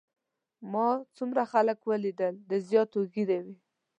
[0.71, 3.55] ما څومره خلک ولیدل د زیاترو ږیرې وې.